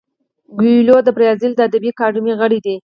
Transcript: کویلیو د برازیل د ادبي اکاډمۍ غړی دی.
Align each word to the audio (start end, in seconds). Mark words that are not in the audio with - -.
کویلیو 0.57 0.97
د 1.03 1.09
برازیل 1.15 1.51
د 1.55 1.59
ادبي 1.67 1.89
اکاډمۍ 1.93 2.33
غړی 2.39 2.59
دی. 2.65 2.75